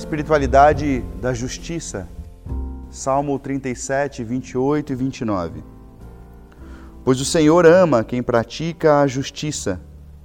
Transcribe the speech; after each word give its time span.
Espiritualidade 0.00 1.04
da 1.20 1.34
justiça. 1.34 2.08
Salmo 2.88 3.38
37, 3.38 4.24
28 4.24 4.94
e 4.94 4.96
29. 4.96 5.62
Pois 7.04 7.20
o 7.20 7.24
Senhor 7.24 7.66
ama 7.66 8.02
quem 8.02 8.22
pratica 8.22 9.02
a 9.02 9.06
justiça 9.06 9.78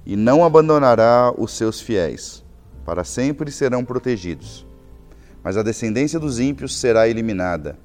e 0.06 0.16
não 0.16 0.42
abandonará 0.42 1.30
os 1.36 1.52
seus 1.52 1.78
fiéis. 1.78 2.42
Para 2.86 3.04
sempre 3.04 3.52
serão 3.52 3.84
protegidos. 3.84 4.66
Mas 5.44 5.58
a 5.58 5.62
descendência 5.62 6.18
dos 6.18 6.40
ímpios 6.40 6.80
será 6.80 7.06
eliminada. 7.06 7.78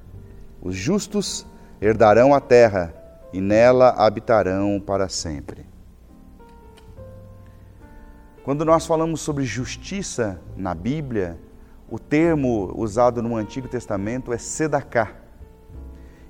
Os 0.62 0.74
justos 0.74 1.44
herdarão 1.78 2.34
a 2.34 2.40
terra 2.40 2.94
e 3.34 3.40
nela 3.40 3.90
habitarão 3.98 4.80
para 4.80 5.10
sempre. 5.10 5.66
Quando 8.42 8.64
nós 8.64 8.86
falamos 8.86 9.20
sobre 9.20 9.44
justiça 9.44 10.40
na 10.56 10.74
Bíblia, 10.74 11.38
o 11.92 11.98
termo 11.98 12.72
usado 12.74 13.22
no 13.22 13.36
Antigo 13.36 13.68
Testamento 13.68 14.32
é 14.32 14.38
sedacá. 14.38 15.12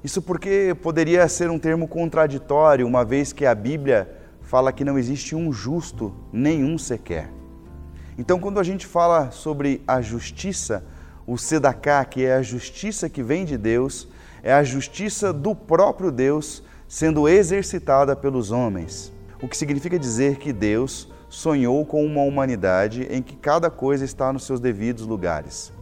Isso 0.03 0.20
porque 0.20 0.77
poderia 0.83 1.29
ser 1.29 1.51
um 1.51 1.59
termo 1.59 1.87
contraditório, 1.87 2.84
uma 2.84 3.05
vez 3.05 3.33
que 3.33 3.47
a 3.47 3.55
Bíblia 3.55 4.12
fala 4.41 4.73
que 4.73 4.84
não 4.84 4.98
existe 4.98 5.37
um 5.37 5.53
justo, 5.53 6.12
nenhum 6.33 6.77
sequer. 6.77 7.30
Então, 8.19 8.41
quando 8.41 8.59
a 8.59 8.65
gente 8.65 8.89
fala 8.89 9.30
sobre 9.30 9.80
a 9.87 10.01
justiça, 10.01 10.84
o 11.25 11.39
sedacá, 11.39 12.05
que 12.05 12.25
é 12.25 12.34
a 12.34 12.42
justiça 12.42 13.09
que 13.09 13.23
vem 13.23 13.45
de 13.45 13.56
Deus, 13.56 14.09
é 14.42 14.53
a 14.53 14.65
justiça 14.65 15.33
do 15.33 15.55
próprio 15.55 16.11
Deus 16.11 16.61
sendo 16.89 17.29
exercitada 17.29 18.17
pelos 18.17 18.51
homens. 18.51 19.12
O 19.41 19.47
que 19.47 19.56
significa 19.56 19.97
dizer 19.97 20.39
que 20.39 20.53
Deus 20.53 21.09
sonhou 21.32 21.86
com 21.86 22.04
uma 22.04 22.20
humanidade 22.20 23.09
em 23.10 23.22
que 23.22 23.34
cada 23.34 23.70
coisa 23.70 24.04
está 24.04 24.30
nos 24.34 24.45
seus 24.45 24.60
devidos 24.60 25.06
lugares. 25.06 25.72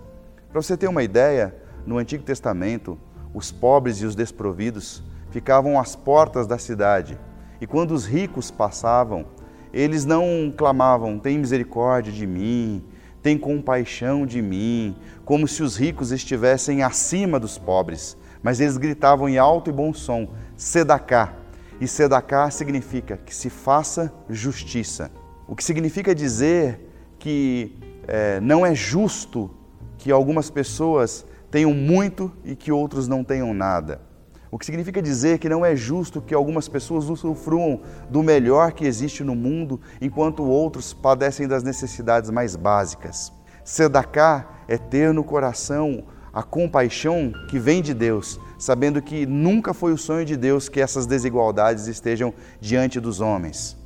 Para 0.48 0.62
você 0.62 0.76
ter 0.76 0.86
uma 0.86 1.02
ideia, 1.02 1.52
no 1.84 1.98
Antigo 1.98 2.22
Testamento, 2.22 2.96
os 3.34 3.50
pobres 3.50 3.96
e 3.96 4.06
os 4.06 4.14
desprovidos 4.14 5.02
ficavam 5.32 5.78
às 5.78 5.96
portas 5.96 6.46
da 6.46 6.56
cidade, 6.56 7.18
e 7.60 7.66
quando 7.66 7.90
os 7.90 8.06
ricos 8.06 8.48
passavam, 8.48 9.26
eles 9.72 10.04
não 10.04 10.54
clamavam: 10.56 11.18
"Tem 11.18 11.36
misericórdia 11.36 12.12
de 12.12 12.28
mim, 12.28 12.84
tem 13.20 13.36
compaixão 13.36 14.24
de 14.24 14.40
mim", 14.40 14.94
como 15.24 15.48
se 15.48 15.64
os 15.64 15.76
ricos 15.76 16.12
estivessem 16.12 16.84
acima 16.84 17.40
dos 17.40 17.58
pobres, 17.58 18.16
mas 18.40 18.60
eles 18.60 18.76
gritavam 18.76 19.28
em 19.28 19.36
alto 19.36 19.68
e 19.68 19.72
bom 19.72 19.92
som: 19.92 20.28
"Sedacá". 20.56 21.34
E 21.80 21.88
sedacá 21.88 22.48
significa 22.52 23.16
que 23.16 23.34
se 23.34 23.50
faça 23.50 24.12
justiça. 24.28 25.10
O 25.50 25.56
que 25.56 25.64
significa 25.64 26.14
dizer 26.14 26.78
que 27.18 27.76
é, 28.06 28.38
não 28.38 28.64
é 28.64 28.72
justo 28.72 29.50
que 29.98 30.12
algumas 30.12 30.48
pessoas 30.48 31.26
tenham 31.50 31.74
muito 31.74 32.30
e 32.44 32.54
que 32.54 32.70
outros 32.70 33.08
não 33.08 33.24
tenham 33.24 33.52
nada. 33.52 34.00
O 34.48 34.56
que 34.56 34.64
significa 34.64 35.02
dizer 35.02 35.40
que 35.40 35.48
não 35.48 35.66
é 35.66 35.74
justo 35.74 36.20
que 36.20 36.34
algumas 36.34 36.68
pessoas 36.68 37.10
usufruam 37.10 37.80
do 38.08 38.22
melhor 38.22 38.70
que 38.70 38.86
existe 38.86 39.24
no 39.24 39.34
mundo, 39.34 39.80
enquanto 40.00 40.44
outros 40.44 40.92
padecem 40.92 41.48
das 41.48 41.64
necessidades 41.64 42.30
mais 42.30 42.54
básicas. 42.54 43.32
Sedacá 43.64 44.48
é 44.68 44.78
ter 44.78 45.12
no 45.12 45.24
coração 45.24 46.04
a 46.32 46.44
compaixão 46.44 47.32
que 47.48 47.58
vem 47.58 47.82
de 47.82 47.92
Deus, 47.92 48.38
sabendo 48.56 49.02
que 49.02 49.26
nunca 49.26 49.74
foi 49.74 49.92
o 49.92 49.98
sonho 49.98 50.24
de 50.24 50.36
Deus 50.36 50.68
que 50.68 50.80
essas 50.80 51.06
desigualdades 51.06 51.88
estejam 51.88 52.32
diante 52.60 53.00
dos 53.00 53.20
homens. 53.20 53.79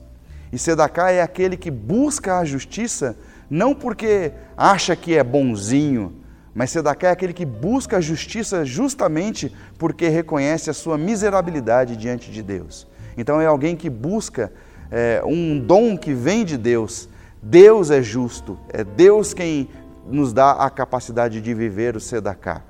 E 0.55 0.59
Sedacá 0.59 1.11
é 1.11 1.21
aquele 1.21 1.57
que 1.57 1.69
busca 1.69 2.39
a 2.39 2.45
justiça 2.45 3.17
não 3.51 3.75
porque 3.75 4.31
acha 4.57 4.95
que 4.95 5.17
é 5.17 5.25
bonzinho, 5.25 6.15
mas 6.55 6.71
Sedacá 6.71 7.09
é 7.09 7.11
aquele 7.11 7.33
que 7.33 7.45
busca 7.45 7.97
a 7.97 8.01
justiça 8.01 8.65
justamente 8.65 9.53
porque 9.77 10.07
reconhece 10.07 10.71
a 10.71 10.73
sua 10.73 10.97
miserabilidade 10.97 11.97
diante 11.97 12.31
de 12.31 12.41
Deus. 12.41 12.87
Então 13.17 13.41
é 13.41 13.47
alguém 13.47 13.75
que 13.75 13.91
busca 13.91 14.53
é, 14.93 15.21
um 15.27 15.59
dom 15.59 15.99
que 15.99 16.15
vem 16.15 16.45
de 16.45 16.57
Deus. 16.57 17.09
Deus 17.43 17.91
é 17.91 18.01
justo, 18.01 18.57
é 18.69 18.85
Deus 18.85 19.35
quem 19.35 19.69
nos 20.07 20.33
dá 20.33 20.53
a 20.53 20.71
capacidade 20.71 21.41
de 21.41 21.53
viver 21.53 21.97
o 21.97 22.01
Sedacá. 22.01 22.63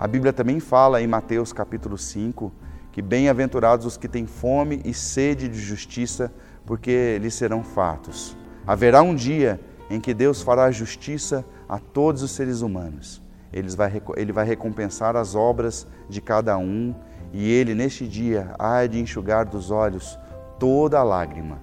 A 0.00 0.06
Bíblia 0.06 0.32
também 0.32 0.58
fala 0.58 1.02
em 1.02 1.06
Mateus 1.06 1.52
capítulo 1.52 1.98
5 1.98 2.50
que 2.92 3.02
bem-aventurados 3.02 3.86
os 3.86 3.96
que 3.96 4.08
têm 4.08 4.26
fome 4.26 4.80
e 4.84 4.92
sede 4.92 5.48
de 5.48 5.58
justiça, 5.58 6.32
porque 6.66 7.18
lhes 7.20 7.34
serão 7.34 7.62
fartos. 7.62 8.36
Haverá 8.66 9.02
um 9.02 9.14
dia 9.14 9.60
em 9.90 10.00
que 10.00 10.12
Deus 10.12 10.42
fará 10.42 10.70
justiça 10.70 11.44
a 11.68 11.78
todos 11.78 12.22
os 12.22 12.30
seres 12.30 12.60
humanos. 12.60 13.22
Ele 13.52 13.68
vai, 13.70 14.02
ele 14.16 14.32
vai 14.32 14.44
recompensar 14.44 15.16
as 15.16 15.34
obras 15.34 15.86
de 16.08 16.20
cada 16.20 16.58
um 16.58 16.94
e 17.32 17.50
ele, 17.50 17.74
neste 17.74 18.06
dia, 18.06 18.54
há 18.58 18.86
de 18.86 19.00
enxugar 19.00 19.44
dos 19.46 19.70
olhos 19.70 20.18
toda 20.58 20.98
a 20.98 21.02
lágrima. 21.02 21.58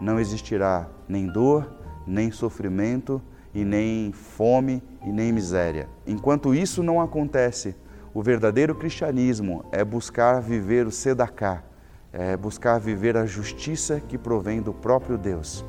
Não 0.00 0.18
existirá 0.18 0.88
nem 1.08 1.26
dor, 1.26 1.72
nem 2.06 2.30
sofrimento, 2.30 3.22
e 3.54 3.64
nem 3.64 4.12
fome 4.12 4.82
e 5.04 5.10
nem 5.10 5.32
miséria. 5.32 5.88
Enquanto 6.06 6.54
isso 6.54 6.82
não 6.82 7.00
acontece, 7.00 7.74
o 8.12 8.22
verdadeiro 8.22 8.74
cristianismo 8.74 9.64
é 9.70 9.84
buscar 9.84 10.40
viver 10.40 10.86
o 10.86 10.90
sedacá, 10.90 11.62
é 12.12 12.36
buscar 12.36 12.78
viver 12.78 13.16
a 13.16 13.24
justiça 13.24 14.00
que 14.00 14.18
provém 14.18 14.60
do 14.60 14.72
próprio 14.72 15.16
Deus. 15.16 15.64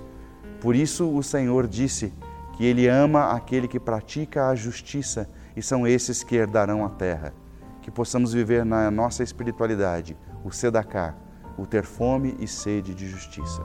Por 0.59 0.75
isso 0.75 1.09
o 1.09 1.21
Senhor 1.21 1.67
disse 1.67 2.13
que 2.53 2.65
Ele 2.65 2.87
ama 2.87 3.31
aquele 3.31 3.67
que 3.67 3.79
pratica 3.79 4.47
a 4.47 4.55
justiça 4.55 5.29
e 5.55 5.61
são 5.61 5.85
esses 5.85 6.23
que 6.23 6.35
herdarão 6.35 6.85
a 6.85 6.89
terra. 6.89 7.33
Que 7.81 7.91
possamos 7.91 8.33
viver 8.33 8.65
na 8.65 8.89
nossa 8.91 9.23
espiritualidade 9.23 10.17
o 10.43 10.51
sedacá, 10.51 11.15
o 11.57 11.65
ter 11.65 11.83
fome 11.83 12.35
e 12.39 12.47
sede 12.47 12.93
de 12.93 13.07
justiça. 13.07 13.61